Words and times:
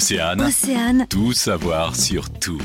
Océane, 0.00 0.40
Océane, 0.40 1.06
tout 1.10 1.34
savoir 1.34 1.94
sur 1.94 2.30
tout. 2.30 2.62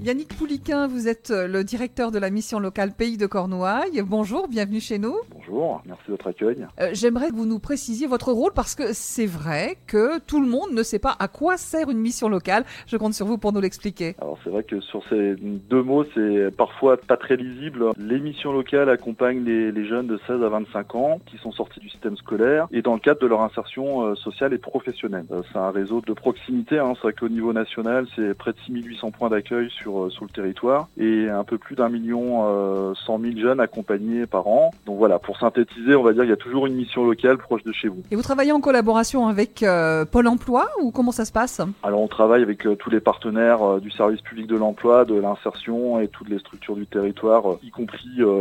Yannick 0.00 0.34
Pouliquin, 0.34 0.86
vous 0.86 1.06
êtes 1.06 1.28
le 1.28 1.64
directeur 1.64 2.10
de 2.10 2.18
la 2.18 2.30
mission 2.30 2.58
locale 2.60 2.94
Pays 2.94 3.18
de 3.18 3.26
Cornouailles. 3.26 4.00
Bonjour, 4.00 4.48
bienvenue 4.48 4.80
chez 4.80 4.96
nous. 4.98 5.14
Bonjour, 5.44 5.82
merci 5.86 6.02
de 6.06 6.12
votre 6.12 6.26
accueil. 6.28 6.66
Euh, 6.80 6.90
J'aimerais 6.92 7.30
que 7.30 7.34
vous 7.34 7.46
nous 7.46 7.58
précisiez 7.58 8.06
votre 8.06 8.32
rôle 8.32 8.52
parce 8.54 8.74
que 8.74 8.92
c'est 8.92 9.26
vrai 9.26 9.76
que 9.86 10.20
tout 10.20 10.40
le 10.40 10.46
monde 10.46 10.72
ne 10.72 10.82
sait 10.82 10.98
pas 10.98 11.16
à 11.18 11.26
quoi 11.26 11.56
sert 11.56 11.90
une 11.90 11.98
mission 11.98 12.28
locale. 12.28 12.64
Je 12.86 12.96
compte 12.96 13.14
sur 13.14 13.26
vous 13.26 13.38
pour 13.38 13.52
nous 13.52 13.60
l'expliquer. 13.60 14.14
Alors 14.20 14.38
c'est 14.44 14.50
vrai 14.50 14.62
que 14.62 14.80
sur 14.80 15.02
ces 15.08 15.34
deux 15.34 15.82
mots, 15.82 16.04
c'est 16.14 16.54
parfois 16.56 16.96
pas 16.96 17.16
très 17.16 17.36
lisible. 17.36 17.86
Les 17.98 18.20
missions 18.20 18.52
locales 18.52 18.88
accompagnent 18.88 19.42
les, 19.44 19.72
les, 19.72 19.86
jeunes 19.86 20.06
de 20.06 20.20
16 20.26 20.42
à 20.42 20.48
25 20.48 20.94
ans 20.94 21.20
qui 21.26 21.38
sont 21.38 21.50
sortis 21.50 21.80
du 21.80 21.88
système 21.88 22.16
scolaire 22.16 22.68
et 22.70 22.82
dans 22.82 22.94
le 22.94 23.00
cadre 23.00 23.20
de 23.20 23.26
leur 23.26 23.40
insertion 23.40 24.02
euh, 24.02 24.14
sociale 24.14 24.52
et 24.52 24.58
professionnelle. 24.58 25.26
Euh, 25.32 25.42
c'est 25.52 25.58
un 25.58 25.70
réseau 25.70 26.02
de 26.06 26.12
proximité, 26.12 26.78
hein. 26.78 26.92
c'est 26.94 27.02
vrai 27.02 27.12
qu'au 27.14 27.28
niveau 27.28 27.52
national, 27.52 28.06
c'est 28.14 28.34
près 28.34 28.52
de 28.52 28.58
6800 28.66 29.10
points 29.10 29.30
d'accueil 29.30 29.70
sur, 29.70 30.04
euh, 30.04 30.10
sur 30.10 30.24
le 30.24 30.30
territoire 30.30 30.88
et 30.98 31.28
un 31.28 31.44
peu 31.44 31.58
plus 31.58 31.74
d'un 31.74 31.88
million 31.88 32.94
cent 32.94 33.18
mille 33.18 33.40
jeunes 33.40 33.60
accompagnés 33.60 34.26
par 34.26 34.46
an. 34.46 34.70
Donc 34.86 34.98
voilà, 34.98 35.18
pour 35.18 35.31
synthétiser, 35.34 35.94
on 35.94 36.02
va 36.02 36.12
dire 36.12 36.22
qu'il 36.22 36.30
y 36.30 36.34
a 36.34 36.36
toujours 36.36 36.66
une 36.66 36.74
mission 36.74 37.04
locale 37.04 37.38
proche 37.38 37.62
de 37.64 37.72
chez 37.72 37.88
vous. 37.88 38.02
Et 38.10 38.16
vous 38.16 38.22
travaillez 38.22 38.52
en 38.52 38.60
collaboration 38.60 39.28
avec 39.28 39.62
euh, 39.62 40.04
Pôle 40.04 40.28
emploi 40.28 40.68
ou 40.80 40.90
comment 40.90 41.12
ça 41.12 41.24
se 41.24 41.32
passe? 41.32 41.60
Alors 41.82 42.00
on 42.00 42.08
travaille 42.08 42.42
avec 42.42 42.66
euh, 42.66 42.74
tous 42.76 42.90
les 42.90 43.00
partenaires 43.00 43.62
euh, 43.62 43.80
du 43.80 43.90
service 43.90 44.20
public 44.20 44.46
de 44.46 44.56
l'emploi, 44.56 45.04
de 45.04 45.14
l'insertion 45.14 46.00
et 46.00 46.08
toutes 46.08 46.28
les 46.28 46.38
structures 46.38 46.76
du 46.76 46.86
territoire, 46.86 47.42
y 47.62 47.70
compris 47.70 47.98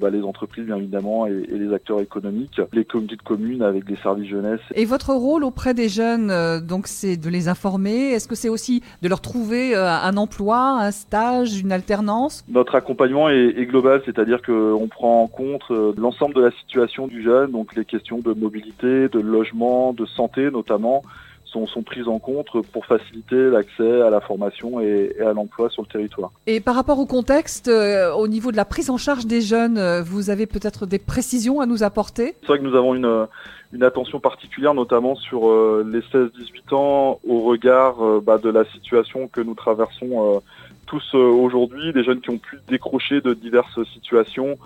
bah, 0.00 0.10
les 0.10 0.22
entreprises 0.22 0.66
bien 0.66 0.76
évidemment 0.76 1.26
et, 1.26 1.30
et, 1.30 1.58
les 1.58 1.72
acteurs 1.72 2.00
économiques, 2.00 2.60
les 2.72 2.84
comités 2.84 3.16
de 3.16 3.22
communes 3.22 3.62
avec 3.62 3.88
les 3.88 3.96
services 3.96 4.28
jeunesse. 4.28 4.60
Et 4.74 4.84
votre 4.84 5.12
rôle 5.14 5.44
auprès 5.44 5.74
des 5.74 5.88
jeunes, 5.88 6.32
donc 6.60 6.86
c'est 6.86 7.16
de 7.16 7.28
les 7.28 7.48
informer? 7.48 8.12
Est-ce 8.12 8.28
que 8.28 8.34
c'est 8.34 8.48
aussi 8.48 8.82
de 9.02 9.08
leur 9.08 9.20
trouver 9.20 9.74
un 9.74 10.16
emploi, 10.16 10.58
un 10.58 10.90
stage, 10.90 11.60
une 11.60 11.72
alternance? 11.72 12.44
Notre 12.48 12.74
accompagnement 12.74 13.28
est, 13.28 13.54
est 13.56 13.66
global, 13.66 14.02
c'est-à-dire 14.04 14.42
qu'on 14.42 14.88
prend 14.88 15.22
en 15.22 15.26
compte 15.26 15.68
l'ensemble 15.96 16.34
de 16.34 16.42
la 16.42 16.50
situation 16.50 16.73
du 17.08 17.22
jeune, 17.22 17.52
donc 17.52 17.74
les 17.74 17.84
questions 17.84 18.18
de 18.18 18.32
mobilité, 18.32 19.08
de 19.08 19.20
logement, 19.20 19.92
de 19.92 20.06
santé 20.06 20.50
notamment 20.50 21.02
sont, 21.44 21.66
sont 21.66 21.82
prises 21.82 22.08
en 22.08 22.18
compte 22.18 22.48
pour 22.72 22.84
faciliter 22.84 23.48
l'accès 23.48 24.02
à 24.02 24.10
la 24.10 24.20
formation 24.20 24.80
et, 24.80 25.14
et 25.16 25.22
à 25.22 25.32
l'emploi 25.32 25.70
sur 25.70 25.82
le 25.82 25.88
territoire. 25.88 26.32
Et 26.46 26.60
par 26.60 26.74
rapport 26.74 26.98
au 26.98 27.06
contexte, 27.06 27.68
euh, 27.68 28.12
au 28.12 28.26
niveau 28.26 28.50
de 28.50 28.56
la 28.56 28.64
prise 28.64 28.90
en 28.90 28.96
charge 28.96 29.26
des 29.26 29.40
jeunes, 29.40 29.78
euh, 29.78 30.02
vous 30.02 30.30
avez 30.30 30.46
peut-être 30.46 30.84
des 30.86 30.98
précisions 30.98 31.60
à 31.60 31.66
nous 31.66 31.82
apporter? 31.82 32.34
C'est 32.40 32.48
vrai 32.48 32.58
que 32.58 32.64
nous 32.64 32.74
avons 32.74 32.94
une, 32.94 33.26
une 33.74 33.82
attention 33.82 34.20
particulière, 34.20 34.72
notamment 34.72 35.16
sur 35.16 35.48
euh, 35.48 35.84
les 35.90 36.00
16-18 36.00 36.74
ans, 36.74 37.20
au 37.26 37.42
regard 37.42 38.04
euh, 38.04 38.22
bah, 38.24 38.38
de 38.38 38.48
la 38.48 38.64
situation 38.66 39.28
que 39.28 39.40
nous 39.40 39.54
traversons 39.54 40.36
euh, 40.36 40.38
tous 40.86 41.14
aujourd'hui, 41.14 41.92
des 41.92 42.04
jeunes 42.04 42.20
qui 42.20 42.30
ont 42.30 42.38
pu 42.38 42.58
décrocher 42.68 43.20
de 43.20 43.32
diverses 43.32 43.82
situations 43.94 44.58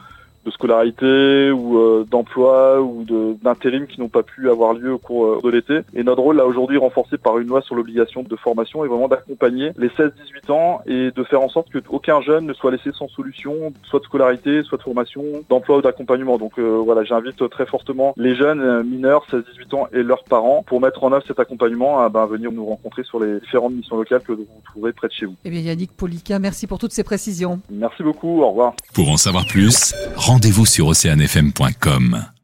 de 0.49 0.55
scolarité 0.55 1.51
ou 1.51 1.79
euh, 1.79 2.07
d'emploi 2.11 2.81
ou 2.81 3.05
d'intérim 3.43 3.87
qui 3.87 4.01
n'ont 4.01 4.09
pas 4.09 4.23
pu 4.23 4.51
avoir 4.51 4.73
lieu 4.73 4.93
au 4.93 4.99
cours 4.99 5.27
euh, 5.27 5.41
de 5.43 5.51
l'été. 5.51 5.81
Et 5.95 6.03
notre 6.03 6.23
rôle 6.23 6.37
là 6.37 6.47
aujourd'hui 6.47 6.79
renforcé 6.79 7.19
par 7.19 7.39
une 7.39 7.49
loi 7.49 7.63
sur 7.63 7.75
l'obligation 7.75 8.23
de 8.23 8.37
formation 8.37 8.85
est 8.85 8.89
vraiment 8.89 9.09
d'accompagner 9.09 9.73
les 9.77 9.89
16-18 9.89 10.53
ans 10.53 10.81
et 10.87 11.11
de 11.11 11.25
faire 11.25 11.43
en 11.43 11.49
sorte 11.49 11.69
qu'aucun 11.71 12.21
jeune 12.21 12.47
ne 12.47 12.53
soit 12.55 12.71
laissé 12.71 12.91
sans 12.93 13.09
solution, 13.09 13.73
soit 13.85 14.01
de 14.01 14.05
scolarité, 14.05 14.63
soit 14.63 14.79
de 14.79 14.83
formation, 14.83 15.23
d'emploi 15.49 15.79
ou 15.79 15.83
d'accompagnement. 15.83 16.39
Donc 16.39 16.59
euh, 16.59 16.81
voilà, 16.85 17.05
j'invite 17.05 17.49
très 17.51 17.67
fortement 17.67 18.15
les 18.17 18.35
jeunes 18.35 18.83
mineurs 18.85 19.27
16-18 19.31 19.75
ans 19.77 19.89
et 19.93 20.03
leurs 20.03 20.25
parents 20.25 20.65
pour 20.67 20.81
mettre 20.81 21.05
en 21.05 21.13
œuvre 21.13 21.25
cet 21.27 21.39
accompagnement 21.39 22.01
à 22.01 22.09
ben, 22.09 22.27
venir 22.27 22.53
nous 22.53 22.65
rencontrer 22.65 23.05
sur 23.05 23.21
les 23.21 23.41
différentes 23.41 23.75
missions 23.75 23.97
locales 23.97 24.23
que 24.23 24.33
vous 24.33 24.47
trouverez 24.65 24.93
près 24.93 25.09
de 25.09 25.13
chez 25.13 25.27
vous. 25.27 25.35
Eh 25.45 25.51
bien 25.51 25.61
Yannick 25.61 25.93
Polika, 25.93 26.39
merci 26.39 26.67
pour 26.67 26.79
toutes 26.79 26.93
ces 26.93 27.05
précisions. 27.05 27.61
Merci 27.71 28.03
beaucoup, 28.03 28.43
au 28.43 28.49
revoir. 28.49 28.75
Pour 28.95 29.11
en 29.11 29.17
savoir 29.17 29.45
plus, 29.47 29.95
rendez-vous 30.39 30.67
sur 30.67 30.87
oceanfm.com. 30.87 32.29